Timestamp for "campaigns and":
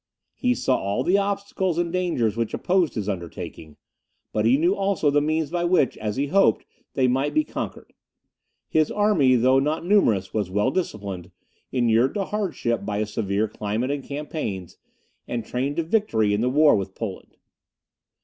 14.03-15.45